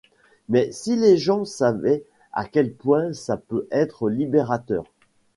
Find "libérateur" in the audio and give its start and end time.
4.09-4.83